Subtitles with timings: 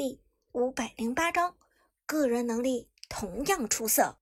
[0.00, 0.22] 第
[0.52, 1.58] 五百零八章，
[2.06, 4.20] 个人能力同样出色。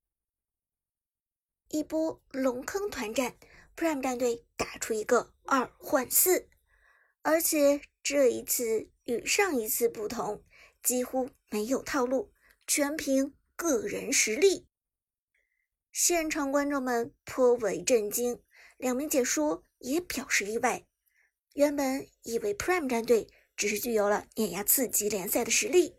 [1.69, 3.37] 一波龙坑团战
[3.77, 6.49] ，Prime 战队打出一个二换四，
[7.21, 10.43] 而且这一次与上一次不同，
[10.82, 12.32] 几乎没有套路，
[12.66, 14.66] 全凭个人实力。
[15.93, 18.43] 现场观众们颇为震惊，
[18.79, 20.86] 两名解说也表示意外。
[21.52, 25.96] 原本以为 Prime 战队只是具有了碾压次级联赛的实力，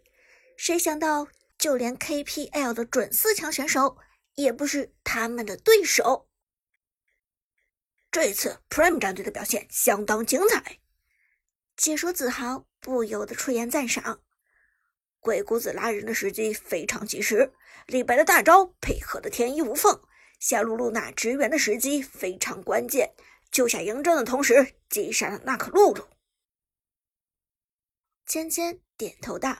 [0.55, 1.27] 谁想到
[1.57, 3.97] 就连 KPL 的准四强选手
[4.35, 6.27] 也不是他们的对手。
[8.11, 10.79] 这次 Prime 战队的表现相当精彩，
[11.75, 14.21] 解说子豪不由得出言赞赏。
[15.19, 17.51] 鬼谷子拉人的时机非常及时，
[17.87, 19.99] 李白的大招配合的天衣无缝，
[20.39, 23.13] 夏露露娜支援的时机非常关键。
[23.51, 26.07] 救下嬴政的同时，击杀了娜可露露。
[28.27, 29.59] 芊芊点头道：“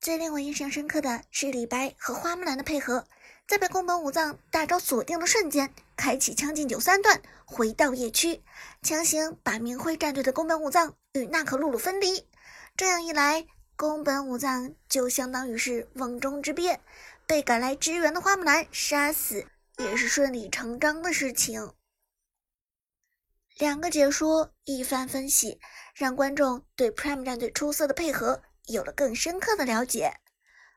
[0.00, 3.08] 最令我印象深刻的是李白和花木兰的配合，
[3.48, 8.44] 在被宫本武藏大招锁定的瞬间，开启将进酒三段，回到野区，
[8.80, 12.28] 强行把明辉战队的宫本武藏与娜可露露分离。
[12.76, 16.78] 这样一来，宫本武藏就相当于是瓮中之鳖，
[17.26, 19.44] 被赶来支援的花木兰杀死，
[19.78, 21.74] 也是顺理成章的事情。”
[23.58, 25.60] 两个解说一番分析，
[25.94, 30.12] 让观众对 Prime 战队出色的配合有了更深刻的了解。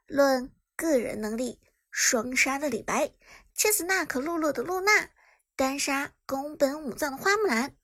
[0.05, 3.11] 论个人能力，双杀的李白，
[3.55, 5.09] 切死娜可露露的露娜，
[5.55, 7.75] 单杀宫本武藏的花木兰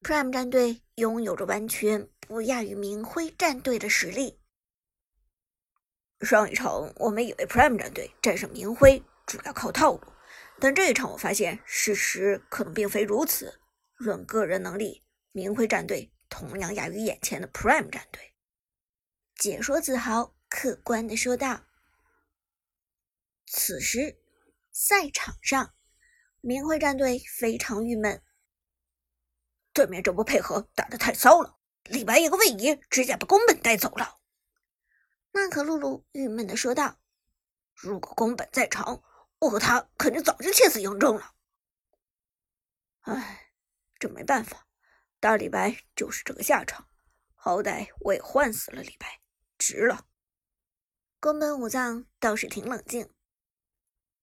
[0.00, 4.40] ，Prime 战队拥有着完全不亚于明辉战队的实力。
[6.22, 10.00] 上一场我们以为 Prime 战队战胜明辉主要靠套路，
[10.58, 13.60] 但这一场我发现事实可能并非如此。
[13.96, 18.34] 论个人能力，明辉战队同样亚于眼前的 Prime 战队。
[19.36, 21.64] 解说子豪客观的说道。
[23.46, 24.20] 此时，
[24.72, 25.74] 赛场上，
[26.40, 28.22] 明辉战队非常郁闷，
[29.72, 34.18] 对面这波配合打得太骚了，李白一个位移，直接把宫本带走了。
[35.32, 37.00] 娜可露露郁闷的说道
[37.74, 39.02] ：“如果宫本在场，
[39.38, 41.34] 我和他肯定早就切死嬴政了。”
[43.02, 43.43] 唉。
[44.04, 44.68] 这没办法，
[45.18, 46.90] 大李白就是这个下场。
[47.32, 49.22] 好歹我也换死了李白，
[49.56, 50.06] 值了。
[51.20, 53.08] 宫本武藏倒是挺冷静，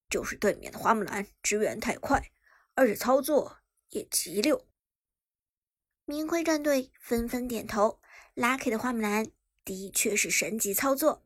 [0.08, 2.32] 就是对面的花木兰支援太快，
[2.76, 3.58] 而且操作
[3.90, 4.68] 也极溜。
[6.06, 8.00] 明辉战队纷纷点头
[8.36, 9.32] ，Lucky 的花木兰
[9.66, 11.26] 的确是神级操作。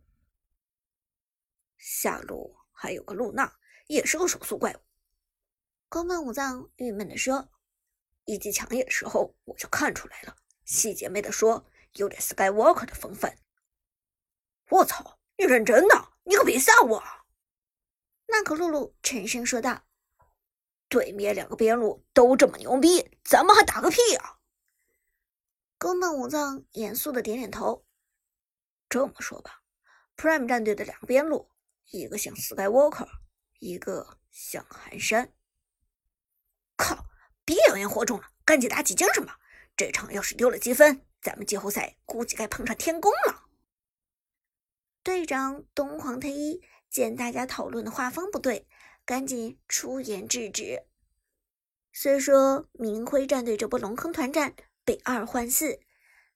[1.77, 4.79] 下路还有个露娜，也是个手速怪物。
[5.89, 7.51] 宫本武藏郁闷地说。
[8.25, 13.37] 一级抢野时候我就看出来了，细节没得说有点 Skywalker 的风范。
[14.69, 16.13] 我操，你认真的？
[16.23, 17.03] 你可别吓我！
[18.27, 19.85] 娜可露露沉声说道
[20.89, 24.39] ：“对面两个边路都这么牛逼，咱们还打个屁啊！”
[25.77, 27.85] 宫本武藏严肃的点点头。
[28.89, 29.61] 这么说吧
[30.17, 31.51] ，Prime 战队的两个边路，
[31.91, 33.07] 一个像 Skywalker，
[33.59, 35.31] 一个像寒山。
[36.75, 37.05] 靠！
[37.45, 39.39] 别妖言惑众了，赶紧打起精神吧！
[39.77, 43.43] 这场要是丢了积分，咱们季后赛估计该碰上天宫了。
[45.03, 48.65] 队长东皇太一见大家讨论的画风不对，
[49.05, 50.83] 赶紧出言制止。
[51.93, 55.79] 虽说明辉战队这波龙坑团战被二换四，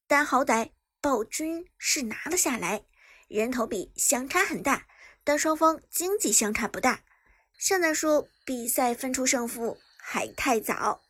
[0.05, 0.71] 但好歹
[1.01, 2.83] 暴君是拿了下来，
[3.27, 4.85] 人头比相差很大，
[5.23, 7.03] 但双方经济相差不大。
[7.57, 9.79] 现在说比赛分出胜负。
[10.11, 11.03] 还太早。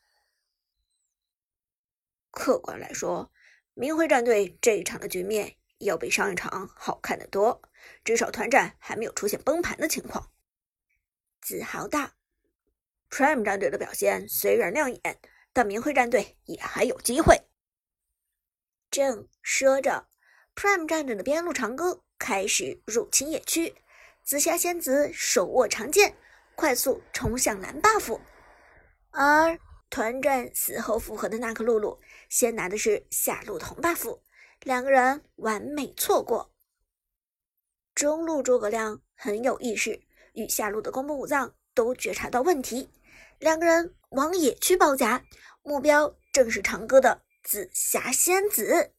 [2.31, 3.31] 客观来说，
[3.73, 7.61] 明辉战队这一场的局面要比上一场好看得多，
[8.03, 10.33] 至少团战还没有出现崩盘的情况。
[11.39, 12.11] 子豪道
[13.09, 15.21] ：“Prime 战队的表现虽然亮眼，
[15.53, 17.47] 但明辉战队也还有机会。”
[18.91, 20.09] 正说着
[20.55, 23.73] ，Prime 战队的边路长歌开始入侵野区，
[24.25, 26.17] 紫霞仙子手握长剑，
[26.55, 28.19] 快速冲向蓝 buff。
[29.11, 29.59] 而
[29.90, 34.20] 团战死后复合的娜可露露，先拿的是下路的红 buff，
[34.61, 36.53] 两个人完美错过。
[37.96, 40.02] 中路诸葛亮很有意识，
[40.34, 42.90] 与下路的宫本武藏都觉察到问题，
[43.40, 45.26] 两个人往野区包夹，
[45.64, 48.94] 目标正是长歌的紫霞仙子。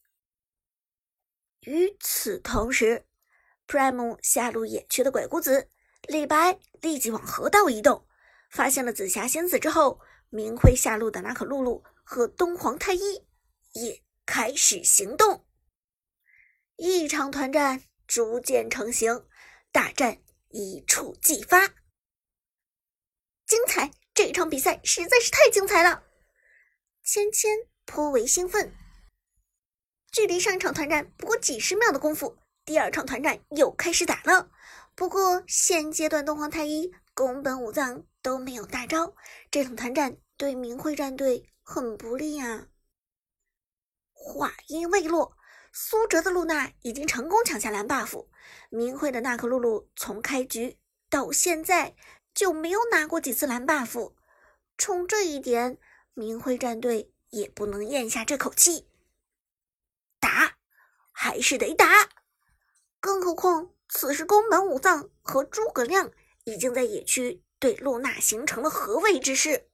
[1.61, 3.06] 与此同时
[3.69, 5.71] ，Prime 下路野区的鬼谷子
[6.09, 8.06] 李白立即往河道移动。
[8.50, 13.25] 发现了紫霞仙子之后，明辉下路的娜可露露和东皇太一
[13.73, 15.47] 也开始行动。
[16.76, 19.26] 一场团战逐渐成型，
[19.70, 20.19] 大战
[20.49, 21.69] 一触即发，
[23.47, 23.93] 精彩！
[24.12, 26.03] 这场比赛实在是太精彩了，
[27.03, 28.75] 芊芊颇为兴奋。
[30.12, 34.50] 距离上一场团战不过几十秒的功夫，第二场团战又开始打了。
[35.00, 39.14] 不过现阶段东皇太一、宫本武藏都没有大招，
[39.50, 42.69] 这场团战对明慧战队很不利啊。
[44.12, 45.35] 话音未落，
[45.73, 48.26] 苏哲的露娜已经成功抢下蓝 buff，
[48.69, 51.96] 明慧的娜可露露从开局到现在
[52.35, 54.12] 就没有拿过几次蓝 buff，
[54.76, 55.79] 冲这一点，
[56.12, 58.87] 明慧战队也不能咽下这口气，
[60.20, 60.58] 打
[61.11, 62.11] 还是得打，
[63.00, 66.13] 更何况此时宫本武藏和诸葛亮
[66.45, 69.69] 已经在野区对露娜形成了合围之势，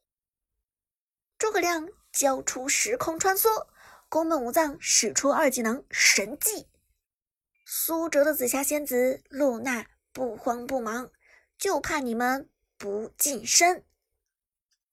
[1.38, 3.66] 诸葛亮交出时空穿梭。
[4.08, 6.68] 宫本武藏使出二技能神技，
[7.66, 11.10] 苏哲的紫霞仙子露娜不慌不忙，
[11.58, 12.48] 就怕你们
[12.78, 13.84] 不近身。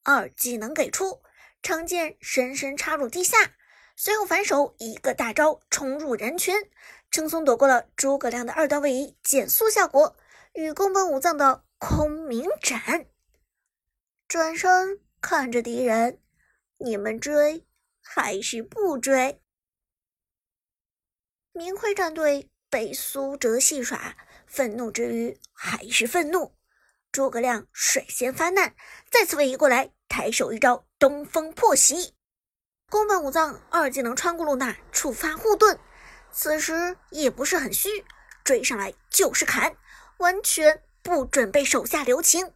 [0.04, 1.22] 二技能给出，
[1.62, 3.56] 长剑深深插入地下，
[3.96, 6.56] 随后反手一个大招冲入人群，
[7.13, 10.18] 轻松躲过了诸葛亮的二段位移减速效果
[10.54, 13.06] 与宫本武藏的空明斩。
[14.27, 16.19] 转身看着敌人，
[16.80, 17.63] 你们追。
[18.06, 19.42] 还是不追？
[21.54, 26.54] 明辉战队被苏哲戏耍，愤怒之余还是愤怒。
[27.12, 28.75] 诸葛亮率先发难，
[29.10, 32.13] 再次位移过来，抬手一招东风破袭。
[32.89, 35.80] 宫本武藏二技能穿过露娜，触发护盾，
[36.33, 38.03] 此时也不是很虚，
[38.44, 39.77] 追上来就是砍，
[40.18, 42.53] 完全不准备手下留情。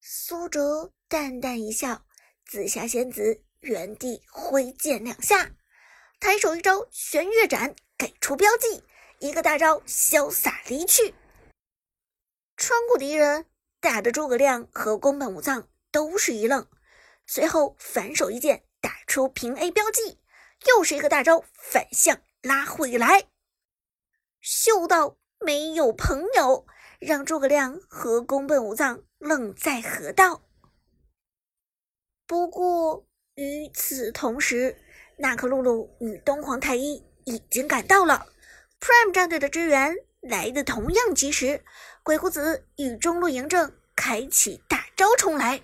[0.00, 2.06] 苏哲淡淡一笑，
[2.46, 3.42] 紫霞仙子。
[3.60, 5.50] 原地挥剑两下，
[6.20, 8.84] 抬手一招玄月斩，给出标记，
[9.18, 11.12] 一个大招潇洒离去，
[12.56, 13.46] 穿过敌人，
[13.80, 16.68] 打的诸葛亮和宫本武藏都是一愣，
[17.26, 20.20] 随后反手一剑打出平 A 标记，
[20.68, 23.24] 又是一个大招反向拉回来，
[24.40, 26.64] 秀到没有朋友，
[27.00, 30.42] 让诸葛亮和宫本武藏愣在河道。
[32.24, 33.04] 不过。
[33.34, 34.80] 与此同时，
[35.18, 38.26] 娜可露露与东皇太一已经赶到了。
[38.80, 41.62] Prime 战队的支援来的同样及时，
[42.02, 45.60] 鬼谷子与中路嬴政开启大招冲来，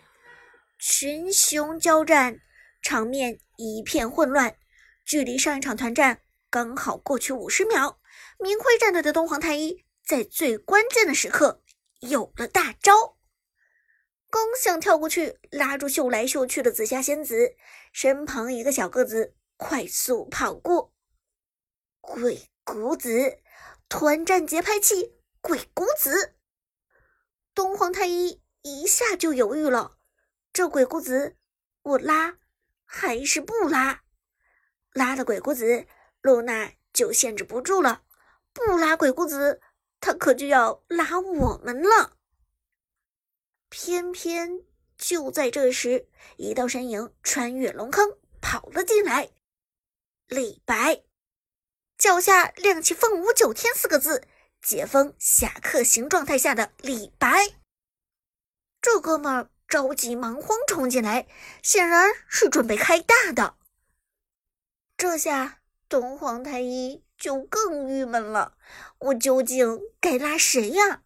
[0.78, 2.40] 群雄交战，
[2.82, 4.54] 场面一片混乱。
[5.06, 6.20] 距离上一场团战
[6.52, 7.98] 刚好过去五十秒，
[8.38, 11.62] 明辉战队的东皇太一在最关键的时刻
[12.00, 13.16] 有了大招。
[14.28, 17.56] 刚想跳过去拉住秀来秀去的紫霞仙子，
[17.90, 20.92] 身旁一个小个子快速跑过。
[22.02, 23.38] 鬼谷子，
[23.88, 26.34] 团战节拍器，鬼谷子。
[27.54, 29.96] 东皇太一一下就犹豫了，
[30.52, 31.38] 这鬼谷子
[31.80, 32.36] 我拉
[32.84, 34.02] 还是不拉？
[34.92, 35.86] 拉了鬼谷子，
[36.22, 38.02] 露娜就限制不住了；
[38.54, 39.60] 不拉鬼谷子，
[40.00, 42.16] 他可就要拉我们了。
[43.68, 44.62] 偏偏
[44.96, 49.30] 就在这时，一道身影穿越龙坑跑了进来。
[50.28, 51.02] 李白
[51.98, 54.26] 脚下亮起“凤舞九天”四个字，
[54.62, 57.56] 解封侠客行状态下的李白。
[58.80, 61.26] 这哥们儿着急忙慌冲进来，
[61.62, 63.56] 显然是准备开大的。
[64.96, 65.61] 这下
[65.92, 68.56] 东皇太一就更郁闷了，
[68.96, 71.02] 我究竟该拉谁呀？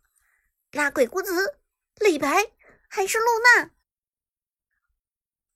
[0.71, 1.59] 拉鬼谷子、
[1.97, 2.53] 李白？
[2.89, 3.73] 还是露娜，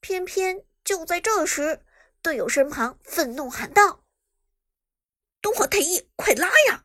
[0.00, 1.86] 偏偏就在这时，
[2.20, 4.04] 队友身旁愤怒喊道
[5.40, 6.84] ：“东皇太一，快拉呀！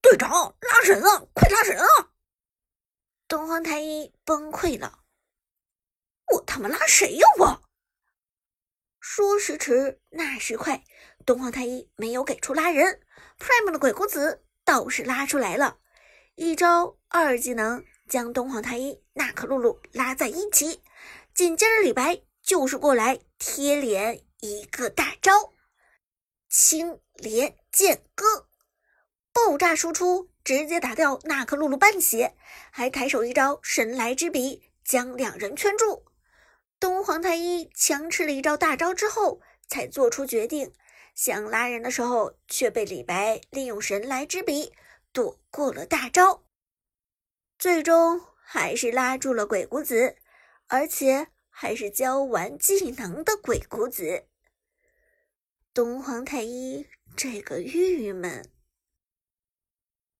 [0.00, 1.24] 队长，拉人啊！
[1.32, 2.10] 快拉人啊！”
[3.28, 5.04] 东皇太一崩溃了
[6.34, 7.28] ：“我他妈拉谁呀？
[7.38, 7.62] 我！”
[9.00, 10.84] 说时迟，那时快，
[11.28, 13.02] 东皇太一没有给出拉人
[13.38, 15.76] ，Prime 的鬼谷子倒是拉出来了，
[16.36, 17.84] 一招二技能。
[18.08, 20.82] 将东皇太一、娜可露露拉在一起，
[21.34, 25.52] 紧接着李白就是过来贴脸一个大招，
[26.48, 28.48] 青莲剑歌，
[29.30, 32.34] 爆炸输出，直接打掉娜可露露半血，
[32.70, 36.06] 还抬手一招神来之笔将两人圈住。
[36.80, 40.72] 东皇太一强吃了一招大招之后，才做出决定，
[41.18, 44.72] 想拉人的时候却被李白利用神来之笔
[45.12, 46.44] 躲过了大招。
[47.58, 50.16] 最终还是拉住了鬼谷子，
[50.68, 54.28] 而且还是教完技能的鬼谷子。
[55.74, 58.48] 东皇太一这个郁闷。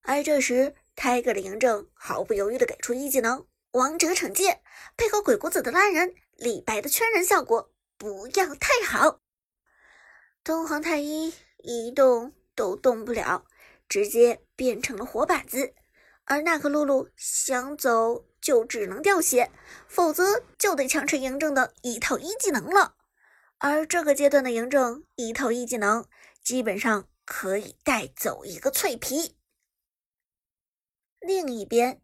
[0.02, 4.62] 而这时，泰戈的嬴政毫不犹豫地给出一技能“王者惩戒”，
[4.98, 9.20] 配合鬼谷子的拉人，李白的圈人效果不要太好。
[10.48, 13.44] 东皇太一一动都动不了，
[13.86, 15.74] 直接变成了活靶子。
[16.24, 19.50] 而娜可露露想走就只能掉血，
[19.86, 22.94] 否则就得强吃嬴政的一套一技能了。
[23.58, 26.06] 而这个阶段的嬴政一套一技能，
[26.42, 29.36] 基本上可以带走一个脆皮。
[31.20, 32.00] 另一边，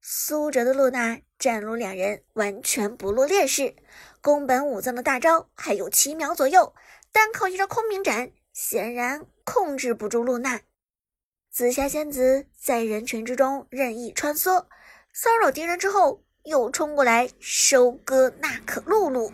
[0.00, 3.76] 苏哲的露娜、战卢两人完全不落劣势，
[4.20, 6.74] 宫本武藏的大招还有七秒左右，
[7.12, 10.60] 单靠一招空明斩，显然控制不住露娜。
[11.50, 14.66] 紫霞仙子在人群之中任意穿梭，
[15.12, 19.32] 骚扰敌人之后，又冲过来收割娜可露露。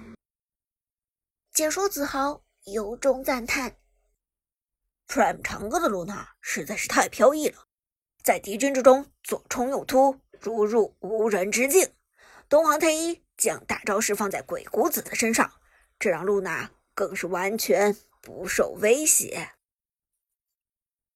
[1.52, 3.76] 解说子豪由衷赞叹
[5.06, 7.66] ：“Prime 长歌的露娜实在是太飘逸了。”
[8.25, 11.92] 在敌军之中左冲右突，如入无人之境。
[12.49, 15.52] 东皇太一将大招释放在鬼谷子的身上，
[15.99, 19.55] 这让露娜更是完全不受威胁。